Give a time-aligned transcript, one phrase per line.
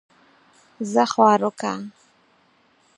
[0.91, 1.73] زۀ خواروک کۀ